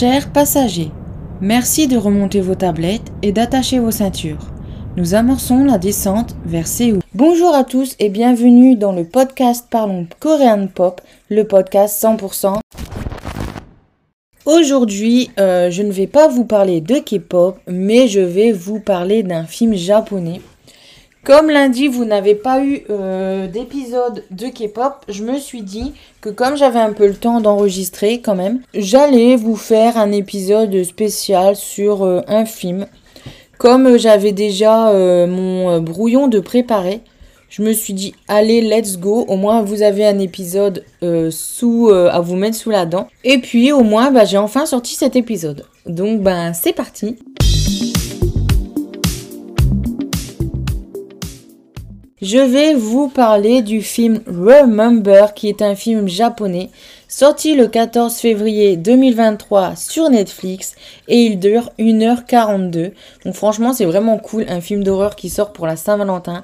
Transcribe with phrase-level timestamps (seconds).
[0.00, 0.90] Chers passagers,
[1.42, 4.50] merci de remonter vos tablettes et d'attacher vos ceintures.
[4.96, 7.00] Nous amorçons la descente vers Séoul.
[7.14, 12.60] Bonjour à tous et bienvenue dans le podcast Parlons Korean Pop, le podcast 100%.
[14.46, 19.22] Aujourd'hui, euh, je ne vais pas vous parler de K-pop, mais je vais vous parler
[19.22, 20.40] d'un film japonais
[21.22, 25.92] comme lundi, vous n'avez pas eu euh, d'épisode de K-pop, je me suis dit
[26.22, 30.82] que comme j'avais un peu le temps d'enregistrer quand même, j'allais vous faire un épisode
[30.82, 32.86] spécial sur euh, un film.
[33.58, 37.02] Comme j'avais déjà euh, mon brouillon de préparer,
[37.50, 42.36] je me suis dit allez let's go, au moins vous avez un épisode à vous
[42.36, 43.08] mettre sous la dent.
[43.24, 45.66] Et puis au moins bah, j'ai enfin sorti cet épisode.
[45.84, 47.18] Donc ben c'est parti.
[52.22, 56.68] Je vais vous parler du film Remember, qui est un film japonais
[57.08, 60.74] sorti le 14 février 2023 sur Netflix
[61.08, 62.92] et il dure 1h42.
[63.24, 66.42] Donc franchement, c'est vraiment cool, un film d'horreur qui sort pour la Saint-Valentin.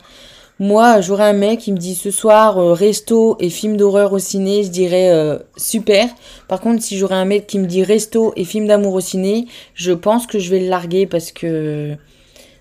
[0.58, 4.18] Moi, j'aurais un mec qui me dit ce soir euh, resto et film d'horreur au
[4.18, 6.08] ciné, je dirais euh, super.
[6.48, 9.46] Par contre, si j'aurais un mec qui me dit resto et film d'amour au ciné,
[9.74, 11.94] je pense que je vais le larguer parce que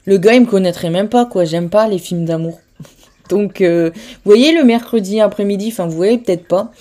[0.03, 1.45] le gars il me connaîtrait même pas quoi.
[1.45, 2.59] J'aime pas les films d'amour.
[3.29, 6.71] Donc, euh, vous voyez le mercredi après-midi, enfin, vous voyez peut-être pas.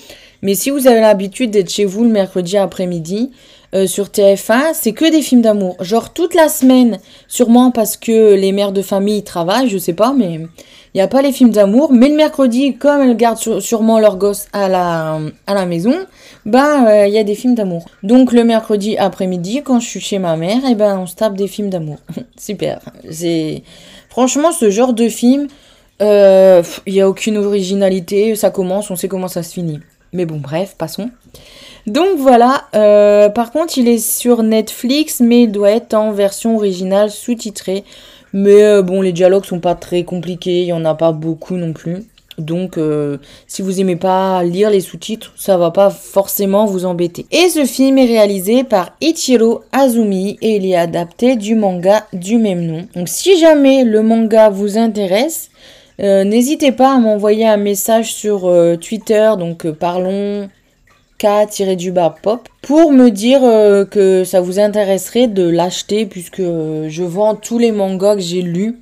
[0.43, 3.31] Mais si vous avez l'habitude d'être chez vous le mercredi après-midi,
[3.75, 5.77] euh, sur TF1, c'est que des films d'amour.
[5.81, 10.13] Genre toute la semaine, sûrement parce que les mères de famille travaillent, je sais pas,
[10.17, 11.93] mais il n'y a pas les films d'amour.
[11.93, 15.95] Mais le mercredi, comme elles gardent sûrement leurs gosses à la, à la maison,
[16.47, 17.87] ben euh, il y a des films d'amour.
[18.05, 21.17] Donc le mercredi après-midi, quand je suis chez ma mère, et eh ben on se
[21.17, 21.97] tape des films d'amour.
[22.39, 22.79] Super.
[23.11, 23.65] C'est
[24.09, 25.49] franchement ce genre de film
[26.01, 29.81] il euh, n'y a aucune originalité, ça commence, on sait comment ça se finit.
[30.13, 31.11] Mais bon, bref, passons.
[31.87, 36.57] Donc voilà, euh, par contre il est sur Netflix, mais il doit être en version
[36.57, 37.85] originale sous-titrée.
[38.33, 41.55] Mais euh, bon, les dialogues sont pas très compliqués, il y en a pas beaucoup
[41.57, 42.05] non plus.
[42.37, 42.81] Donc
[43.47, 47.27] si vous aimez pas lire les sous-titres, ça va pas forcément vous embêter.
[47.31, 52.39] Et ce film est réalisé par Ichiro Azumi et il est adapté du manga du
[52.39, 52.89] même nom.
[52.97, 55.51] Donc si jamais le manga vous intéresse,
[56.01, 60.49] euh, n'hésitez pas à m'envoyer un message sur euh, Twitter, donc euh, parlons
[61.19, 63.41] K-du-bas pop, pour me dire
[63.89, 68.81] que ça vous intéresserait de l'acheter puisque je vends tous les mangas que j'ai lus.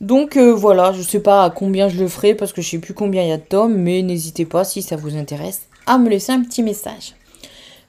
[0.00, 2.94] Donc voilà, je sais pas à combien je le ferai parce que je sais plus
[2.94, 6.08] combien il y a de tomes, mais n'hésitez pas si ça vous intéresse à me
[6.08, 7.14] laisser un petit message.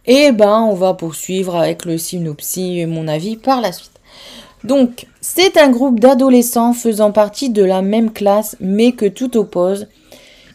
[0.08, 3.99] Et ben on va poursuivre avec le synopsis et mon avis par la suite.
[4.64, 9.88] Donc, c'est un groupe d'adolescents faisant partie de la même classe mais que tout oppose.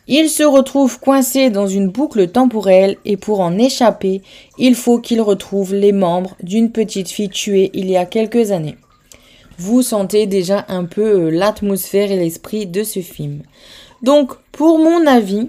[0.06, 4.20] Ils se retrouvent coincés dans une boucle temporelle et pour en échapper,
[4.59, 8.76] il faut qu'ils retrouvent les membres d'une petite fille tuée il y a quelques années.
[9.56, 13.43] Vous sentez déjà un peu euh, l'atmosphère et l'esprit de ce film.
[14.03, 15.48] Donc, pour mon avis,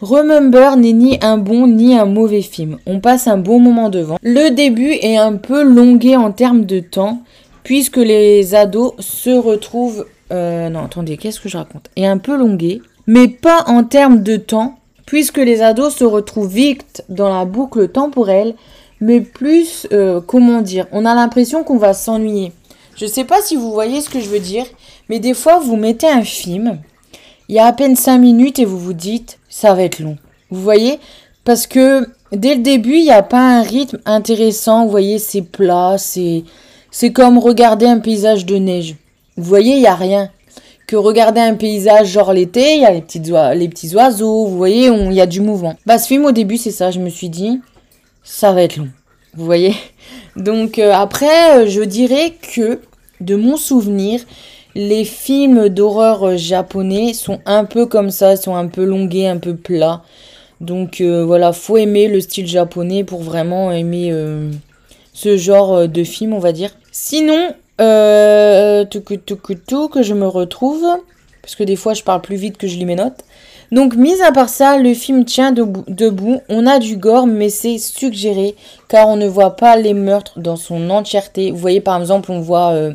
[0.00, 2.78] Remember n'est ni un bon ni un mauvais film.
[2.86, 4.16] On passe un bon moment devant.
[4.22, 7.22] Le début est un peu longué en termes de temps,
[7.68, 10.06] puisque les ados se retrouvent...
[10.32, 11.90] Euh, non, attendez, qu'est-ce que je raconte?
[11.96, 16.50] Et un peu longué, mais pas en termes de temps, puisque les ados se retrouvent
[16.50, 18.54] vite dans la boucle temporelle,
[19.02, 22.52] mais plus, euh, comment dire, on a l'impression qu'on va s'ennuyer.
[22.96, 24.64] Je sais pas si vous voyez ce que je veux dire,
[25.10, 26.78] mais des fois vous mettez un film,
[27.50, 30.16] il y a à peine 5 minutes et vous vous dites, ça va être long.
[30.50, 31.00] Vous voyez?
[31.44, 35.42] Parce que dès le début, il n'y a pas un rythme intéressant, vous voyez, c'est
[35.42, 36.44] plat, c'est
[36.90, 38.96] c'est comme regarder un paysage de neige.
[39.36, 40.30] Vous voyez, il n'y a rien.
[40.86, 44.56] Que regarder un paysage genre l'été, il y a les, petites les petits oiseaux, vous
[44.56, 45.76] voyez, il y a du mouvement.
[45.84, 47.60] Bah ce film au début c'est ça, je me suis dit,
[48.24, 48.88] ça va être long.
[49.34, 49.74] Vous voyez
[50.36, 52.80] Donc euh, après, euh, je dirais que,
[53.20, 54.20] de mon souvenir,
[54.74, 59.38] les films d'horreur euh, japonais sont un peu comme ça, sont un peu longués, un
[59.38, 60.02] peu plats.
[60.60, 64.12] Donc voilà, faut aimer le style japonais pour vraiment aimer
[65.18, 66.70] ce genre euh, de film, on va dire.
[66.92, 70.86] Sinon, euh, tout, tout, tout, que je me retrouve,
[71.42, 73.24] parce que des fois je parle plus vite que je lis mes notes.
[73.72, 76.40] Donc, mis à part ça, le film tient debout.
[76.48, 78.54] On a du gore, mais c'est suggéré,
[78.88, 81.50] car on ne voit pas les meurtres dans son entièreté.
[81.50, 82.92] Vous voyez, par exemple, on voit euh,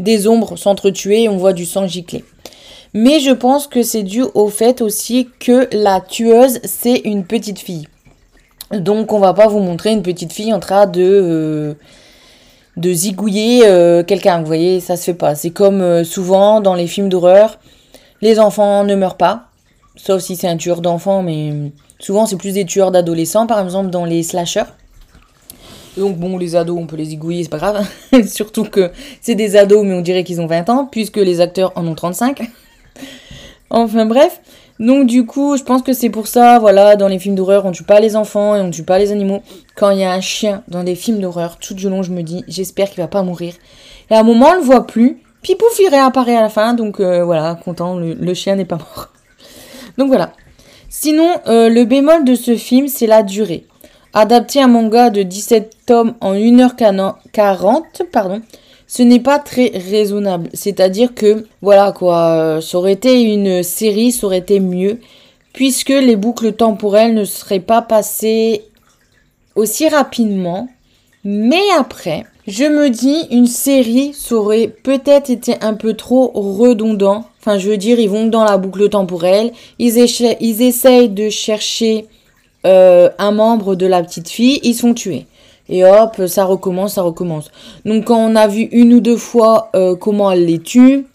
[0.00, 2.24] des ombres s'entretuer et on voit du sang gicler.
[2.92, 7.60] Mais je pense que c'est dû au fait aussi que la tueuse, c'est une petite
[7.60, 7.86] fille.
[8.72, 11.74] Donc on va pas vous montrer une petite fille en train de euh,
[12.76, 14.40] de zigouiller euh, quelqu'un.
[14.40, 15.34] Vous voyez, ça se fait pas.
[15.34, 17.58] C'est comme euh, souvent dans les films d'horreur,
[18.20, 19.48] les enfants ne meurent pas,
[19.94, 21.52] sauf si c'est un tueur d'enfants, mais
[22.00, 24.64] souvent c'est plus des tueurs d'adolescents, par exemple dans les slashers.
[25.96, 27.86] Donc bon, les ados, on peut les igouiller, c'est pas grave.
[28.26, 28.90] Surtout que
[29.22, 31.94] c'est des ados, mais on dirait qu'ils ont 20 ans, puisque les acteurs en ont
[31.94, 32.42] 35.
[33.70, 34.40] enfin bref.
[34.78, 37.72] Donc du coup, je pense que c'est pour ça, voilà, dans les films d'horreur, on
[37.72, 39.42] tue pas les enfants et on tue pas les animaux.
[39.74, 42.22] Quand il y a un chien dans des films d'horreur, tout du long, je me
[42.22, 43.54] dis, j'espère qu'il va pas mourir.
[44.10, 45.22] Et à un moment, on le voit plus.
[45.42, 48.76] Puis pouf, il réapparaît à la fin, donc euh, voilà, content, le, chien n'est pas
[48.76, 49.08] mort.
[49.98, 50.32] donc voilà.
[50.88, 53.66] Sinon, euh, le bémol de ce film, c'est la durée.
[54.12, 58.40] Adapter un manga de 17 tomes en 1h40, pardon,
[58.86, 60.48] ce n'est pas très raisonnable.
[60.54, 65.00] C'est-à-dire que, voilà quoi, ça aurait été une série, ça aurait été mieux,
[65.52, 68.62] puisque les boucles temporelles ne seraient pas passées
[69.54, 70.68] aussi rapidement.
[71.24, 77.24] Mais après, je me dis, une série, ça aurait peut-être été un peu trop redondant.
[77.40, 79.98] Enfin, je veux dire, ils vont dans la boucle temporelle, ils,
[80.40, 82.06] ils essayent de chercher
[82.64, 85.26] euh, un membre de la petite fille, ils sont tués.
[85.68, 87.50] Et hop, ça recommence, ça recommence.
[87.84, 91.06] Donc quand on a vu une ou deux fois euh, comment elle les tue,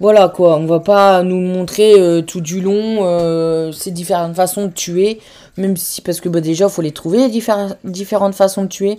[0.00, 4.72] voilà quoi, on va pas nous montrer euh, tout du long ces différentes façons de
[4.72, 5.20] tuer,
[5.56, 7.28] même si parce que bah, déjà faut les trouver
[7.84, 8.98] différentes façons de tuer.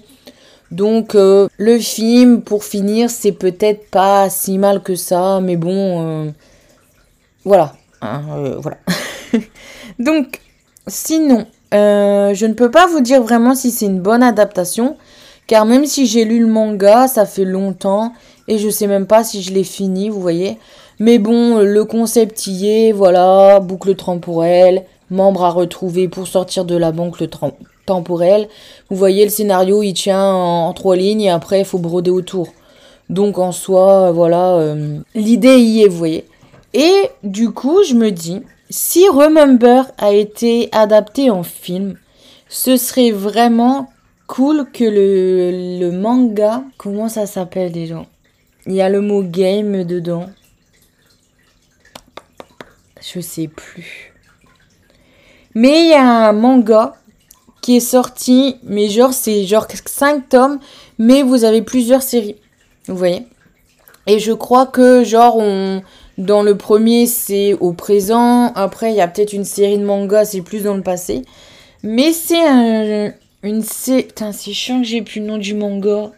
[0.71, 6.33] Donc le film pour finir c'est peut-être pas si mal que ça, mais bon
[7.43, 8.21] voilà, hein,
[8.59, 8.77] voilà.
[9.99, 10.39] Donc
[10.87, 11.45] sinon
[11.75, 14.97] euh, je ne peux pas vous dire vraiment si c'est une bonne adaptation,
[15.47, 18.13] car même si j'ai lu le manga, ça fait longtemps
[18.47, 20.57] et je sais même pas si je l'ai fini, vous voyez.
[20.99, 26.75] Mais bon, le concept y est, voilà, boucle temporelle, membre à retrouver pour sortir de
[26.75, 27.27] la boucle
[27.85, 28.47] temporelle.
[28.89, 32.47] Vous voyez, le scénario, il tient en, trois lignes et après, il faut broder autour.
[33.09, 36.25] Donc en soi, voilà, euh, l'idée y est, vous voyez.
[36.77, 41.97] Et du coup, je me dis, si Remember a été adapté en film,
[42.49, 43.89] ce serait vraiment
[44.27, 48.05] cool que le, manga, comment ça s'appelle déjà?
[48.65, 50.29] Il y a le mot game dedans.
[53.01, 54.13] Je sais plus.
[55.53, 56.97] Mais il y a un manga
[57.61, 60.59] qui est sorti, mais genre c'est genre 5 tomes,
[60.97, 62.35] mais vous avez plusieurs séries.
[62.89, 63.27] Vous voyez?
[64.07, 65.81] Et je crois que genre on
[66.17, 68.51] dans le premier, c'est au présent.
[68.53, 71.23] Après, il y a peut-être une série de mangas, c'est plus dans le passé.
[71.83, 73.13] Mais c'est un,
[73.43, 76.11] une Putain, c'est chiant que j'ai plus le nom du manga.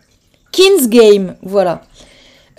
[0.52, 1.82] King's Game, voilà.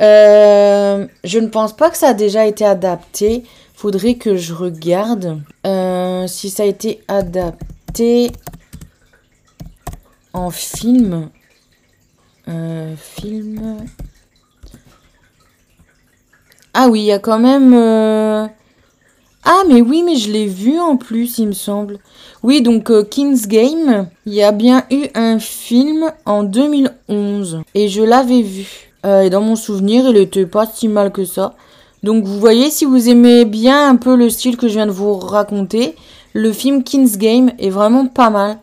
[0.01, 3.45] Euh, je ne pense pas que ça a déjà été adapté.
[3.75, 8.31] Faudrait que je regarde euh, si ça a été adapté
[10.33, 11.31] en film.
[12.49, 13.79] Euh, film.
[16.81, 17.75] Ah oui, il y a quand même...
[17.75, 18.47] Euh,
[19.45, 21.99] ah mais oui, mais je l'ai vu en plus, il me semble.
[22.45, 27.63] Oui, donc euh, King's Game, il y a bien eu un film en 2011.
[27.75, 28.95] Et je l'avais vu.
[29.05, 31.57] Euh, et dans mon souvenir, il était pas si mal que ça.
[32.05, 34.93] Donc vous voyez, si vous aimez bien un peu le style que je viens de
[34.93, 35.97] vous raconter,
[36.33, 38.59] le film King's Game est vraiment pas mal.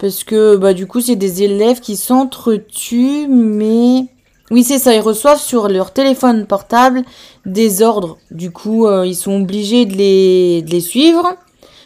[0.00, 4.06] Parce que bah du coup, c'est des élèves qui s'entretuent, mais
[4.50, 4.94] oui, c'est ça.
[4.94, 7.02] Ils reçoivent sur leur téléphone portable
[7.44, 8.16] des ordres.
[8.30, 11.34] Du coup, euh, ils sont obligés de les, suivre.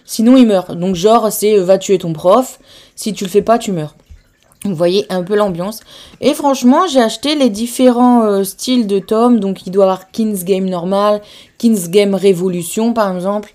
[0.05, 0.77] Sinon, ils meurent.
[0.77, 2.61] Donc, genre, c'est euh, va tuer ton prof.
[2.95, 3.97] Si tu le fais pas, tu meurs.
[4.65, 5.81] Vous voyez un peu l'ambiance.
[6.21, 9.41] Et franchement, j'ai acheté les différents euh, styles de tomes.
[9.41, 11.21] Donc, il doit y avoir King's Game normal,
[11.59, 13.55] King's Game Révolution, par exemple.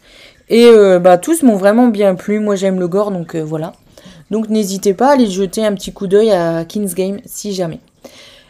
[0.50, 0.70] Et
[1.02, 2.40] bah, tous m'ont vraiment bien plu.
[2.40, 3.74] Moi, j'aime le gore, donc voilà.
[4.32, 7.82] Donc, n'hésitez pas à aller jeter un petit coup d'œil à King's Game si jamais.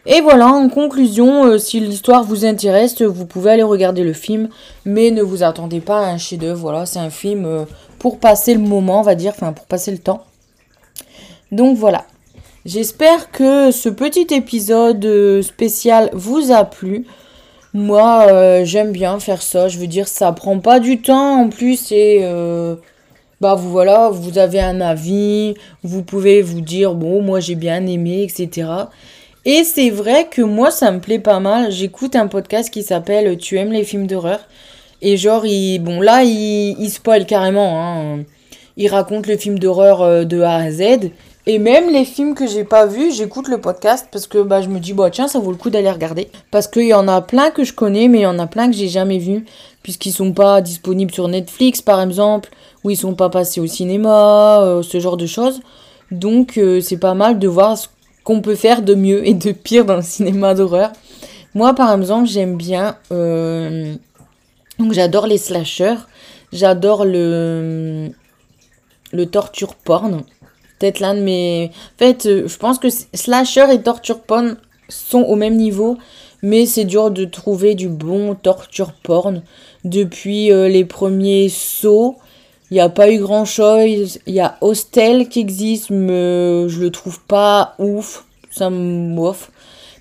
[0.09, 4.47] Et voilà, en conclusion, euh, si l'histoire vous intéresse, vous pouvez aller regarder le film,
[4.85, 6.61] mais ne vous attendez pas à un chef-d'œuvre.
[6.61, 7.65] Voilà, c'est un film euh,
[7.99, 10.23] pour passer le moment, on va dire, enfin pour passer le temps.
[11.51, 12.05] Donc voilà.
[12.65, 17.05] J'espère que ce petit épisode euh, spécial vous a plu.
[17.73, 19.67] Moi, j'aime bien faire ça.
[19.67, 22.23] Je veux dire, ça prend pas du temps en plus et
[23.39, 27.85] bah vous voilà, vous avez un avis, vous pouvez vous dire bon, moi j'ai bien
[27.85, 28.67] aimé, etc.
[29.49, 31.71] Et c'est vrai que moi, ça me plaît pas mal.
[31.71, 34.41] J'écoute un podcast qui s'appelle Tu aimes les films d'horreur.
[35.01, 37.81] Et genre, il, bon, là, il, il spoil carrément.
[37.81, 38.25] Hein.
[38.75, 41.11] Il raconte le film d'horreur euh, de A à Z.
[41.45, 44.67] Et même les films que j'ai pas vus, j'écoute le podcast parce que bah, je
[44.67, 46.29] me dis, bah tiens, ça vaut le coup d'aller regarder.
[46.51, 48.69] Parce qu'il y en a plein que je connais, mais il y en a plein
[48.69, 49.45] que j'ai jamais vus.
[49.81, 52.49] Puisqu'ils sont pas disponibles sur Netflix, par exemple,
[52.83, 55.61] ou ils sont pas passés au cinéma, euh, ce genre de choses.
[56.11, 57.87] Donc, euh, c'est pas mal de voir ce
[58.27, 60.91] qu'on peut faire de mieux et de pire dans le cinéma d'horreur.
[61.55, 62.97] Moi, par exemple, j'aime bien.
[63.13, 63.95] Euh,
[64.79, 65.95] donc, j'adore les slashers.
[66.51, 68.09] J'adore le,
[69.13, 70.23] le torture porn.
[70.77, 71.71] peut-être l'un de mes...
[71.95, 74.57] En fait, euh, je pense que slasher et torture porn
[74.89, 75.97] sont au même niveau,
[76.41, 79.41] mais c'est dur de trouver du bon torture porn.
[79.85, 82.17] Depuis euh, les premiers sauts,
[82.69, 84.19] il n'y a pas eu grand-chose.
[84.25, 88.25] Il y a Hostel qui existe, mais je le trouve pas ouf.
[88.51, 89.51] Ça me bof.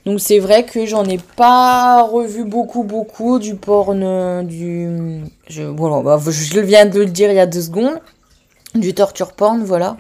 [0.05, 5.25] Donc c'est vrai que j'en ai pas revu beaucoup, beaucoup du porn, euh, du...
[5.49, 8.01] Je, voilà, bah, je viens de le dire il y a deux secondes.
[8.77, 9.97] Du torture porn, voilà.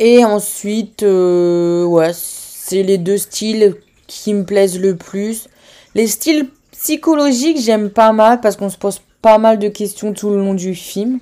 [0.00, 3.76] Et ensuite, euh, ouais, c'est les deux styles
[4.06, 5.48] qui me plaisent le plus.
[5.94, 10.30] Les styles psychologiques, j'aime pas mal parce qu'on se pose pas mal de questions tout
[10.30, 11.20] le long du film.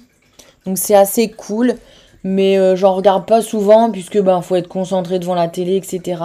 [0.69, 1.77] Donc c'est assez cool.
[2.25, 6.23] Mais euh, j'en regarde pas souvent puisque ben faut être concentré devant la télé, etc.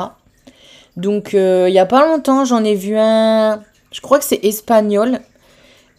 [0.98, 4.44] Donc, euh, il n'y a pas longtemps, j'en ai vu un, je crois que c'est
[4.44, 5.20] espagnol.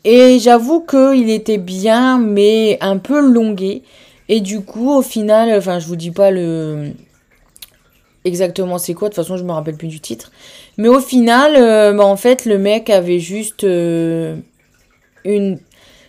[0.05, 3.83] Et j'avoue qu'il était bien, mais un peu longué.
[4.29, 6.93] Et du coup, au final, enfin, je vous dis pas le
[8.25, 9.09] exactement c'est quoi.
[9.09, 10.31] De toute façon, je me rappelle plus du titre.
[10.77, 14.43] Mais au final, euh, bah, en fait, le mec avait juste une,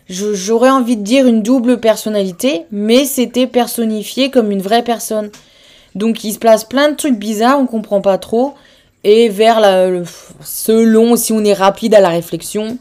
[0.10, 5.30] j'aurais envie de dire une double personnalité, mais c'était personnifié comme une vraie personne.
[5.96, 8.54] Donc, il se place plein de trucs bizarres, on comprend pas trop.
[9.04, 9.88] Et vers la,
[10.42, 12.78] selon si on est rapide à la réflexion,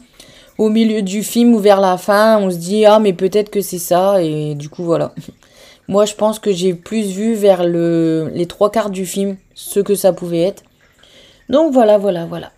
[0.57, 3.61] au milieu du film ou vers la fin, on se dit ah mais peut-être que
[3.61, 5.13] c'est ça et du coup voilà.
[5.87, 9.79] Moi je pense que j'ai plus vu vers le, les trois quarts du film ce
[9.79, 10.63] que ça pouvait être.
[11.49, 12.51] Donc voilà voilà voilà.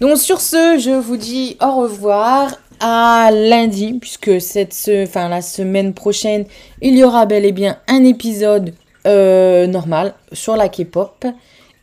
[0.00, 2.50] Donc sur ce, je vous dis au revoir
[2.86, 6.44] à lundi puisque cette enfin la semaine prochaine,
[6.82, 8.74] il y aura bel et bien un épisode
[9.06, 11.24] euh, normal sur la K-pop.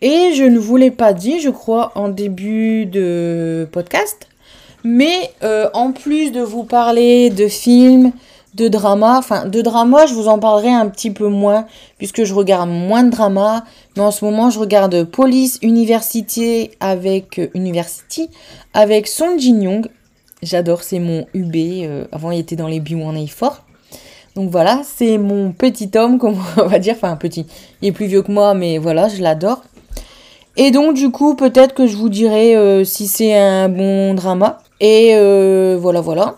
[0.04, 4.28] Et je ne vous l'ai pas dit, je crois, en début de podcast.
[4.84, 8.12] Mais euh, en plus de vous parler de films,
[8.54, 11.66] de drama, enfin de drama, je vous en parlerai un petit peu moins,
[11.98, 13.66] puisque je regarde moins de drama.
[13.96, 18.30] Mais en ce moment, je regarde Police University avec euh, University
[18.76, 19.88] avec Song Jin Young.
[20.42, 21.56] J'adore, c'est mon UB.
[21.56, 23.64] Euh, avant, il était dans les B1A fort.
[24.36, 26.96] Donc voilà, c'est mon petit homme, comme on va dire.
[26.96, 27.46] Enfin, petit.
[27.82, 29.62] Il est plus vieux que moi, mais voilà, je l'adore.
[30.58, 34.60] Et donc du coup, peut-être que je vous dirai euh, si c'est un bon drama.
[34.80, 36.38] Et euh, voilà, voilà.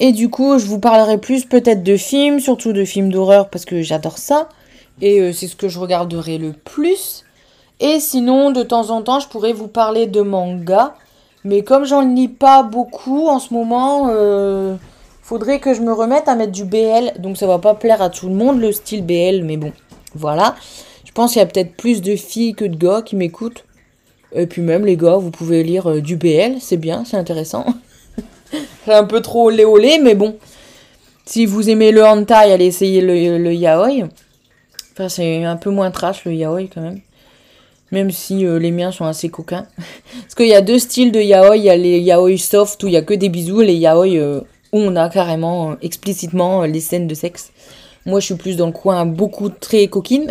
[0.00, 3.64] Et du coup, je vous parlerai plus peut-être de films, surtout de films d'horreur parce
[3.64, 4.48] que j'adore ça.
[5.00, 7.24] Et c'est ce que je regarderai le plus.
[7.80, 10.94] Et sinon, de temps en temps, je pourrais vous parler de manga.
[11.44, 14.08] Mais comme j'en lis pas beaucoup en ce moment,
[15.22, 17.12] faudrait que je me remette à mettre du BL.
[17.18, 19.72] Donc ça va pas plaire à tout le monde le style BL, mais bon,
[20.14, 20.54] voilà.
[21.04, 23.64] Je pense qu'il y a peut-être plus de filles que de gars qui m'écoutent.
[24.32, 27.66] Et puis même les gars, vous pouvez lire euh, du BL, c'est bien, c'est intéressant.
[28.84, 30.36] c'est un peu trop olé mais bon.
[31.26, 34.08] Si vous aimez le hentai, allez essayer le, yaoi.
[34.92, 37.00] Enfin, c'est un peu moins trash le yaoi quand même.
[37.92, 39.66] Même si euh, les miens sont assez coquins.
[40.20, 41.56] Parce qu'il y a deux styles de yaoi.
[41.56, 43.60] Il y a les yaoi soft où il y a que des bisous.
[43.60, 44.40] Les yaoi euh,
[44.72, 47.50] où on a carrément, explicitement, les scènes de sexe.
[48.06, 50.28] Moi, je suis plus dans le coin beaucoup très coquine.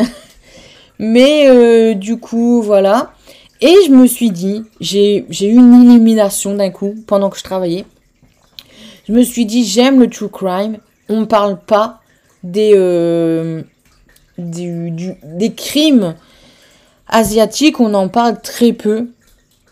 [0.99, 3.13] Mais euh, du coup, voilà.
[3.61, 7.85] Et je me suis dit, j'ai eu une illumination d'un coup pendant que je travaillais.
[9.07, 10.77] Je me suis dit, j'aime le true crime.
[11.09, 11.99] On ne parle pas
[12.43, 13.63] des, euh,
[14.37, 16.15] des crimes
[17.09, 19.07] asiatiques, on en parle très peu.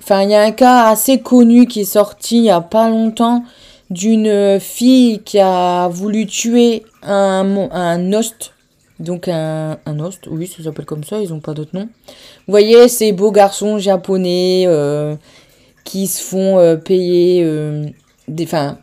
[0.02, 2.90] Enfin, il y a un cas assez connu qui est sorti il n'y a pas
[2.90, 3.44] longtemps
[3.90, 8.54] d'une fille qui a voulu tuer un, un host
[9.00, 11.88] donc un, un host, oui, ça s'appelle comme ça, ils n'ont pas d'autre nom.
[12.08, 15.16] Vous voyez, ces beaux garçons japonais euh,
[15.84, 17.86] qui se font euh, payer euh,
[18.28, 18.44] des...
[18.44, 18.80] Enfin,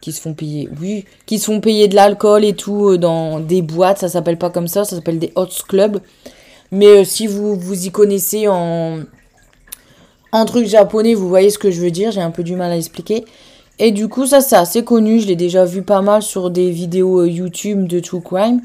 [0.00, 3.62] qui se font payer, oui, qui se font payer de l'alcool et tout dans des
[3.62, 6.00] boîtes, ça s'appelle pas comme ça, ça s'appelle des hot clubs.
[6.70, 9.04] Mais si vous vous y connaissez en,
[10.46, 12.76] truc japonais, vous voyez ce que je veux dire, j'ai un peu du mal à
[12.76, 13.24] expliquer.
[13.78, 16.70] Et du coup, ça c'est assez connu, je l'ai déjà vu pas mal sur des
[16.70, 18.60] vidéos YouTube de True Crime.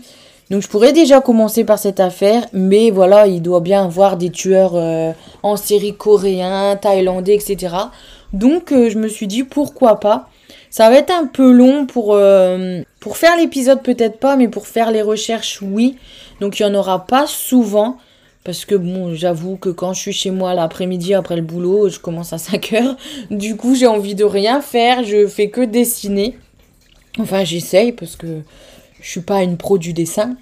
[0.49, 4.29] Donc je pourrais déjà commencer par cette affaire, mais voilà, il doit bien avoir des
[4.29, 7.75] tueurs euh, en série coréens, thaïlandais, etc.
[8.33, 10.29] Donc euh, je me suis dit pourquoi pas?
[10.69, 14.91] Ça va être un peu long euh, pour faire l'épisode peut-être pas, mais pour faire
[14.91, 15.95] les recherches oui.
[16.39, 17.97] Donc il n'y en aura pas souvent.
[18.43, 21.99] Parce que bon, j'avoue que quand je suis chez moi l'après-midi après le boulot, je
[21.99, 22.97] commence à 5 heures.
[23.31, 26.37] Du coup, j'ai envie de rien faire, je fais que dessiner.
[27.19, 28.41] Enfin, j'essaye parce que
[29.01, 30.35] je suis pas une pro du dessin.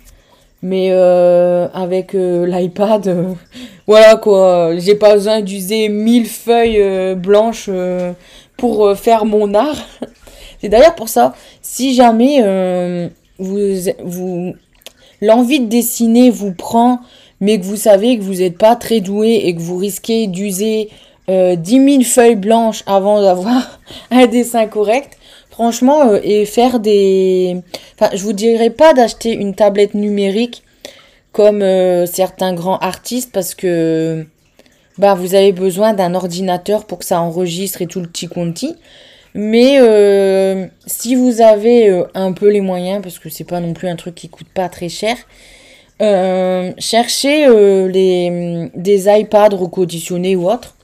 [0.63, 3.33] Mais euh, avec euh, l'iPad, euh,
[3.87, 7.69] voilà quoi, j'ai pas besoin d'user mille feuilles blanches
[8.57, 9.87] pour faire mon art.
[10.61, 11.33] C'est d'ailleurs pour ça,
[11.63, 13.57] si jamais vous,
[14.03, 14.53] vous
[15.21, 16.99] l'envie de dessiner vous prend,
[17.39, 20.89] mais que vous savez que vous n'êtes pas très doué et que vous risquez d'user
[21.29, 23.79] euh, 10 000 feuilles blanches avant d'avoir
[24.11, 25.17] un dessin correct,
[25.49, 27.57] franchement, euh, et faire des...
[27.95, 30.63] Enfin, je vous dirais pas d'acheter une tablette numérique
[31.31, 34.25] comme euh, certains grands artistes parce que
[34.97, 38.75] bah, vous avez besoin d'un ordinateur pour que ça enregistre et tout le petit conti.
[39.33, 43.73] Mais euh, si vous avez euh, un peu les moyens, parce que c'est pas non
[43.73, 45.15] plus un truc qui coûte pas très cher,
[46.01, 47.47] euh, cherchez
[47.87, 50.75] les, des iPads reconditionnés ou autres.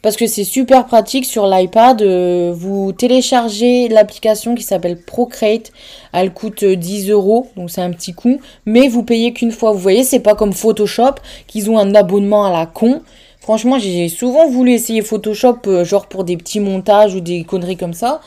[0.00, 2.02] Parce que c'est super pratique sur l'iPad.
[2.02, 5.72] vous téléchargez l'application qui s'appelle Procreate.
[6.12, 8.40] Elle coûte 10 euros, donc c'est un petit coup.
[8.64, 9.72] Mais vous payez qu'une fois.
[9.72, 11.16] Vous voyez, c'est pas comme Photoshop,
[11.48, 13.02] qu'ils ont un abonnement à la con.
[13.48, 17.78] Franchement, j'ai souvent voulu essayer Photoshop, euh, genre pour des petits montages ou des conneries
[17.78, 18.20] comme ça.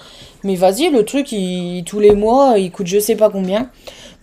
[0.43, 1.27] Mais vas-y, le truc,
[1.85, 3.69] tous les mois, il coûte je sais pas combien.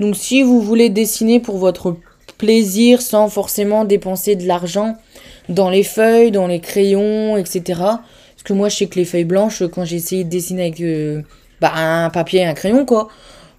[0.01, 1.95] Donc si vous voulez dessiner pour votre
[2.37, 4.97] plaisir sans forcément dépenser de l'argent
[5.49, 7.63] dans les feuilles, dans les crayons, etc.
[7.77, 10.81] Parce que moi, je sais que les feuilles blanches, quand j'ai essayé de dessiner avec
[10.81, 11.23] euh,
[11.61, 13.07] bah, un papier et un crayon, quoi.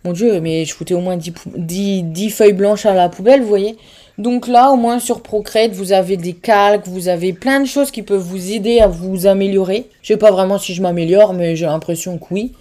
[0.04, 3.48] Mon dieu, mais je foutais au moins 10, 10 feuilles blanches à la poubelle, vous
[3.48, 3.78] voyez.
[4.20, 7.90] Donc là, au moins sur Procreate, vous avez des calques, vous avez plein de choses
[7.90, 9.88] qui peuvent vous aider à vous améliorer.
[10.02, 12.52] Je sais pas vraiment si je m'améliore, mais j'ai l'impression que oui.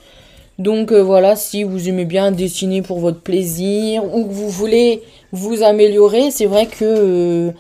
[0.60, 5.02] Donc euh, voilà, si vous aimez bien dessiner pour votre plaisir ou que vous voulez
[5.32, 7.50] vous améliorer, c'est vrai que euh,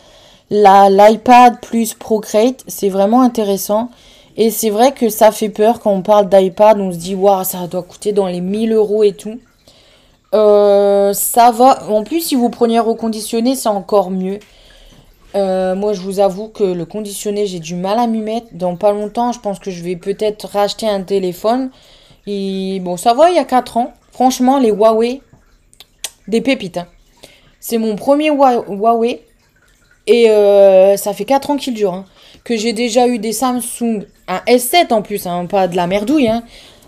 [0.50, 3.90] l'iPad plus Procreate, c'est vraiment intéressant.
[4.36, 7.42] Et c'est vrai que ça fait peur quand on parle d'iPad, on se dit, waouh,
[7.42, 9.40] ça doit coûter dans les 1000 euros et tout.
[10.34, 11.88] Euh, ça va.
[11.88, 14.38] En plus, si vous preniez reconditionné, c'est encore mieux.
[15.34, 18.48] Euh, moi, je vous avoue que le conditionné, j'ai du mal à m'y mettre.
[18.52, 21.70] Dans pas longtemps, je pense que je vais peut-être racheter un téléphone.
[22.26, 23.92] Et bon, ça va, il y a 4 ans.
[24.12, 25.22] Franchement, les Huawei,
[26.26, 26.78] des pépites.
[26.78, 26.86] Hein.
[27.60, 29.22] C'est mon premier Huawei.
[30.06, 31.94] Et euh, ça fait 4 ans qu'il dure.
[31.94, 32.04] Hein.
[32.44, 34.06] Que j'ai déjà eu des Samsung.
[34.26, 36.30] Un S7 en plus, hein, pas de la merdouille.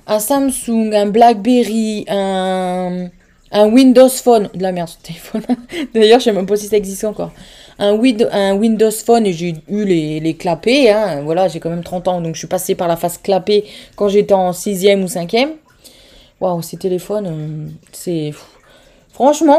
[0.07, 3.09] Un Samsung, un Blackberry, un
[3.53, 5.43] un Windows Phone, de la merde ce téléphone.
[5.95, 7.33] D'ailleurs, je sais même pas si ça existe encore.
[7.79, 7.99] Un,
[8.33, 10.91] un Windows Phone et j'ai eu les, les clapets.
[10.91, 11.23] Hein.
[11.23, 13.65] Voilà, j'ai quand même 30 ans, donc je suis passée par la phase clapée
[13.97, 15.51] quand j'étais en 6e ou 5e.
[16.41, 18.33] Waouh, ces téléphones, euh, c'est.
[19.13, 19.59] Franchement,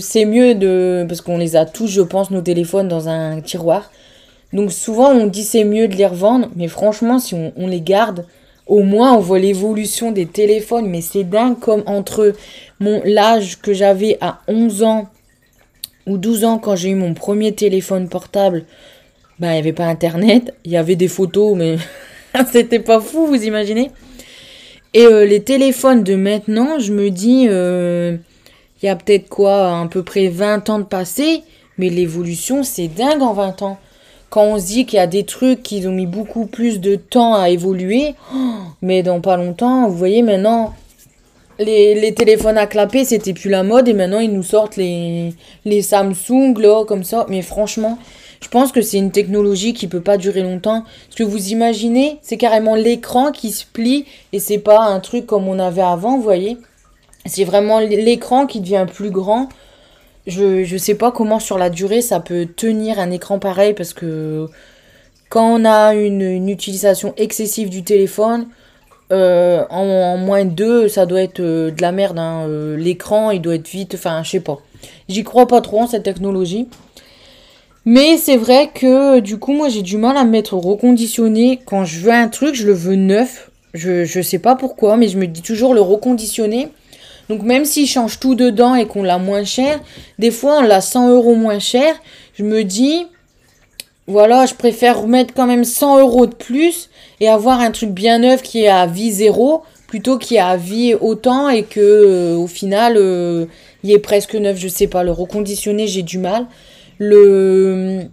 [0.00, 1.06] c'est mieux de.
[1.08, 3.90] Parce qu'on les a tous, je pense, nos téléphones dans un tiroir.
[4.52, 8.26] Donc souvent, on dit c'est mieux de les revendre, mais franchement, si on les garde,
[8.66, 12.32] au moins on voit l'évolution des téléphones, mais c'est dingue comme entre
[12.80, 15.08] mon l'âge que j'avais à 11 ans
[16.06, 18.64] ou 12 ans quand j'ai eu mon premier téléphone portable,
[19.38, 21.76] bah il n'y avait pas internet, il y avait des photos, mais
[22.52, 23.90] c'était pas fou, vous imaginez.
[24.92, 28.16] Et euh, les téléphones de maintenant, je me dis, euh,
[28.82, 31.42] il y a peut-être quoi, à peu près 20 ans de passé,
[31.78, 33.78] mais l'évolution c'est dingue en 20 ans
[34.34, 36.96] quand on se dit qu'il y a des trucs qui ont mis beaucoup plus de
[36.96, 38.16] temps à évoluer,
[38.82, 40.74] mais dans pas longtemps, vous voyez maintenant,
[41.60, 45.36] les, téléphones à clapper, c'était plus la mode, et maintenant ils nous sortent les,
[45.82, 46.52] Samsung,
[46.88, 47.26] comme ça.
[47.28, 47.96] Mais franchement,
[48.40, 50.82] je pense que c'est une technologie qui peut pas durer longtemps.
[51.10, 55.26] Ce que vous imaginez, c'est carrément l'écran qui se plie, et c'est pas un truc
[55.26, 56.58] comme on avait avant, vous voyez.
[57.24, 59.48] C'est vraiment l'écran qui devient plus grand.
[60.26, 63.92] Je, je sais pas comment sur la durée ça peut tenir un écran pareil parce
[63.92, 64.48] que
[65.34, 68.46] quand on a une, utilisation excessive du téléphone,
[69.10, 72.20] euh, en, moins de deux, ça doit être euh, de la merde.
[72.20, 72.46] Hein.
[72.48, 73.96] Euh, l'écran, il doit être vite.
[73.96, 74.60] Enfin, je sais pas.
[75.08, 76.68] J'y crois pas trop en cette technologie.
[77.84, 81.58] Mais c'est vrai que du coup, moi j'ai du mal à me mettre reconditionné.
[81.66, 83.50] Quand je veux un truc, je le veux neuf.
[83.74, 86.68] Je, je sais pas pourquoi, mais je me dis toujours le reconditionner
[87.28, 89.80] donc même s'il change tout dedans et qu'on l'a moins cher,
[90.18, 91.94] des fois on l'a 100 euros moins cher,
[92.34, 93.06] je me dis,
[94.06, 98.18] voilà, je préfère remettre quand même 100 euros de plus et avoir un truc bien
[98.18, 102.36] neuf qui est à vie zéro plutôt qu'il est à vie autant et que euh,
[102.36, 103.46] au final euh,
[103.82, 106.46] il est presque neuf, je sais pas, le reconditionner j'ai du mal.
[106.98, 108.08] Le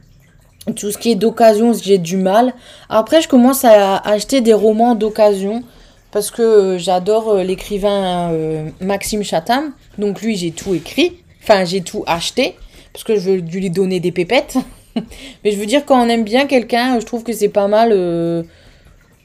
[0.75, 2.53] tout ce qui est d'occasion, j'ai du mal.
[2.89, 5.63] Après, je commence à acheter des romans d'occasion
[6.11, 9.71] parce que euh, j'adore euh, l'écrivain euh, Maxime Chatham.
[9.97, 11.17] Donc lui, j'ai tout écrit.
[11.41, 12.55] Enfin, j'ai tout acheté
[12.93, 14.57] parce que je veux lui donner des pépettes.
[15.43, 18.45] Mais je veux dire, quand on aime bien quelqu'un, je trouve que c'est pas mal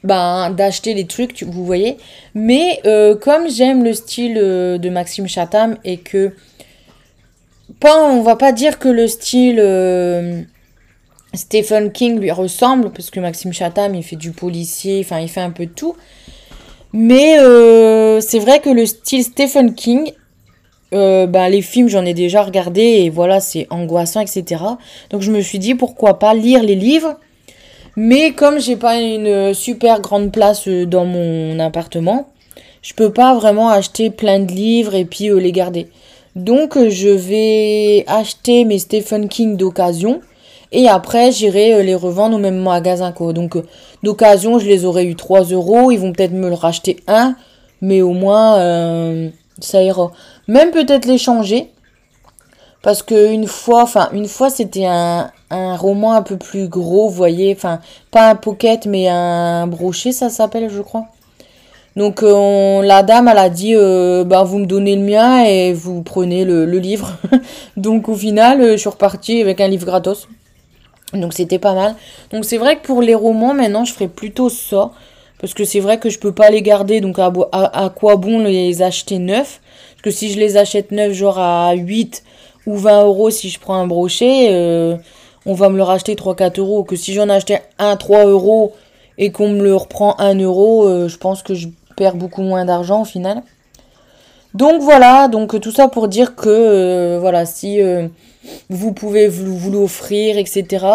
[0.03, 1.97] ben, d'acheter les trucs, vous voyez.
[2.33, 2.79] Mais
[3.21, 6.33] comme j'aime le style de Maxime Chatham et que
[7.81, 9.59] pas, on va pas dire que le style
[11.33, 15.41] Stephen King lui ressemble, parce que Maxime Chatham, il fait du policier, enfin, il fait
[15.41, 15.95] un peu de tout.
[16.93, 20.11] Mais euh, c'est vrai que le style Stephen King,
[20.93, 24.63] euh, ben, les films, j'en ai déjà regardé et voilà, c'est angoissant, etc.
[25.09, 27.15] Donc je me suis dit pourquoi pas lire les livres.
[27.95, 32.29] Mais comme j'ai pas une super grande place euh, dans mon appartement,
[32.81, 35.87] je peux pas vraiment acheter plein de livres et puis les garder.
[36.35, 40.21] Donc je vais acheter mes Stephen King d'occasion
[40.71, 43.33] et après j'irai les revendre au même magasin quoi.
[43.33, 43.57] Donc
[44.03, 47.35] d'occasion je les aurais eu 3 euros, ils vont peut-être me le racheter un,
[47.81, 50.11] mais au moins ça ira.
[50.47, 51.71] Même peut-être les changer.
[52.83, 57.09] Parce que une fois, enfin, une fois, c'était un, un, roman un peu plus gros,
[57.09, 57.53] vous voyez.
[57.53, 57.79] Enfin,
[58.11, 61.07] pas un pocket, mais un brochet, ça s'appelle, je crois.
[61.95, 65.73] Donc, euh, la dame, elle a dit, euh, bah, vous me donnez le mien et
[65.73, 67.17] vous prenez le, le livre.
[67.77, 70.27] Donc, au final, euh, je suis repartie avec un livre gratos.
[71.13, 71.95] Donc, c'était pas mal.
[72.31, 74.91] Donc, c'est vrai que pour les romans, maintenant, je ferais plutôt ça.
[75.39, 76.99] Parce que c'est vrai que je peux pas les garder.
[76.99, 79.61] Donc, à, quoi bon les acheter neufs
[79.97, 82.23] parce que si je les achète neufs, genre à 8
[82.67, 84.95] ou 20 euros, si je prends un brochet, euh,
[85.47, 86.83] on va me le racheter 3-4 euros.
[86.83, 88.75] Que si j'en achetais un 3 euros
[89.17, 92.63] et qu'on me le reprend 1 euro, euh, je pense que je perds beaucoup moins
[92.63, 93.41] d'argent au final.
[94.57, 97.79] Donc voilà, donc tout ça pour dire que euh, voilà, si
[98.69, 100.85] vous pouvez vous, l'offrir, etc.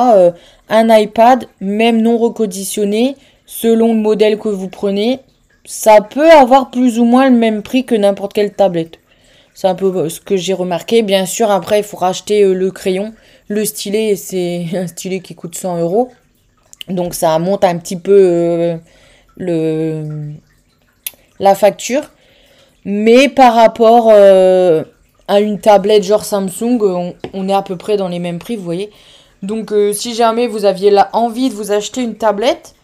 [0.69, 5.21] un iPad, même non reconditionné, selon le modèle que vous prenez,
[5.65, 8.99] ça peut avoir plus ou moins le même prix que n'importe quelle tablette.
[9.55, 11.03] C'est un peu ce que j'ai remarqué.
[11.03, 13.13] Bien sûr, après, il faut racheter euh, le crayon.
[13.49, 16.11] Le stylet, c'est un stylet qui coûte 100 euros.
[16.89, 18.79] Donc ça monte un petit peu
[19.41, 20.33] euh,
[21.39, 22.11] la facture.
[22.85, 24.83] Mais par rapport euh,
[25.29, 28.65] à une tablette genre Samsung, on, est à peu près dans les mêmes prix, vous
[28.65, 28.91] voyez.
[29.43, 32.75] Donc si jamais vous aviez envie de vous acheter une tablette,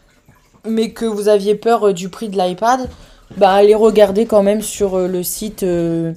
[0.68, 2.88] mais que vous aviez peur euh, du prix de l'iPad,
[3.36, 6.12] bah allez regarder quand même sur euh, le site euh,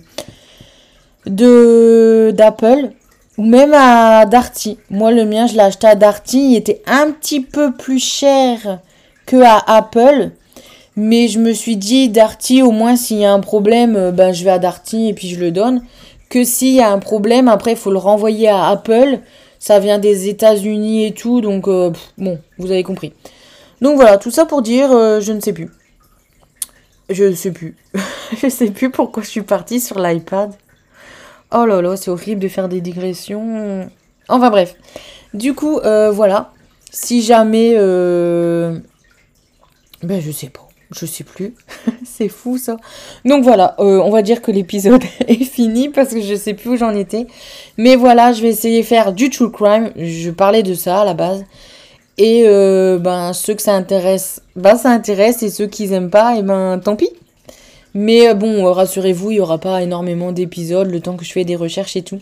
[1.25, 2.91] d'Apple
[3.37, 4.77] ou même à Darty.
[4.89, 8.79] Moi le mien je l'ai acheté à Darty, il était un petit peu plus cher
[9.25, 10.31] que à Apple.
[10.95, 14.43] Mais je me suis dit Darty au moins s'il y a un problème, ben je
[14.43, 15.83] vais à Darty et puis je le donne.
[16.29, 19.19] Que s'il y a un problème, après il faut le renvoyer à Apple.
[19.59, 21.67] Ça vient des États-Unis et tout, donc
[22.17, 23.13] bon, vous avez compris.
[23.81, 25.69] Donc voilà, tout ça pour dire, euh, je ne sais plus.
[27.09, 27.75] Je ne sais plus.
[28.41, 30.53] je sais plus pourquoi je suis partie sur l'iPad.
[31.53, 33.89] Oh là là, c'est horrible de faire des digressions.
[34.29, 34.75] Enfin bref.
[35.33, 36.53] Du coup, euh, voilà.
[36.91, 37.73] Si jamais...
[37.75, 38.79] Euh...
[40.03, 40.67] Ben je sais pas.
[40.93, 41.53] Je sais plus.
[42.05, 42.77] c'est fou ça.
[43.25, 46.71] Donc voilà, euh, on va dire que l'épisode est fini parce que je sais plus
[46.71, 47.27] où j'en étais.
[47.77, 49.91] Mais voilà, je vais essayer de faire du true crime.
[49.95, 51.45] Je parlais de ça à la base.
[52.17, 55.43] Et euh, ben, ceux que ça intéresse, ben, ça intéresse.
[55.43, 57.09] Et ceux qui n'aiment pas, et eh ben, tant pis.
[57.93, 61.45] Mais euh, bon, rassurez-vous, il n'y aura pas énormément d'épisodes le temps que je fais
[61.45, 62.19] des recherches et tout.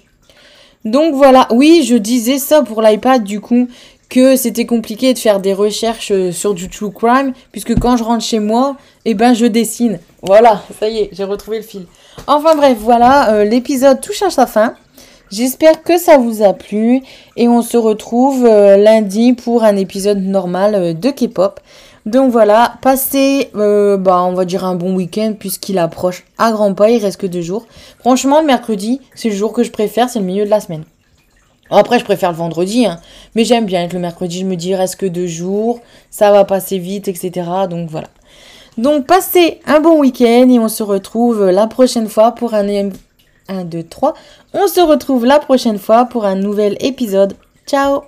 [0.85, 3.67] Donc voilà, oui, je disais ça pour l'iPad du coup,
[4.09, 8.23] que c'était compliqué de faire des recherches sur du true crime, puisque quand je rentre
[8.23, 9.99] chez moi, eh ben je dessine.
[10.21, 11.85] Voilà, ça y est, j'ai retrouvé le fil.
[12.27, 14.75] Enfin bref, voilà, l'épisode touche à sa fin.
[15.31, 17.03] J'espère que ça vous a plu
[17.37, 21.59] et on se retrouve euh, lundi pour un épisode normal euh, de K-pop.
[22.07, 26.73] Donc voilà, passez, euh, bah, on va dire un bon week-end puisqu'il approche à grands
[26.73, 27.67] pas, il reste que deux jours.
[27.99, 30.83] Franchement, le mercredi, c'est le jour que je préfère, c'est le milieu de la semaine.
[31.69, 32.99] Après, je préfère le vendredi, hein,
[33.35, 36.45] mais j'aime bien être le mercredi, je me dis, reste que deux jours, ça va
[36.45, 37.47] passer vite, etc.
[37.69, 38.07] Donc voilà.
[38.77, 42.67] Donc passez un bon week-end et on se retrouve la prochaine fois pour un
[43.49, 44.13] 1, 2, 3.
[44.53, 47.35] On se retrouve la prochaine fois pour un nouvel épisode.
[47.67, 48.03] Ciao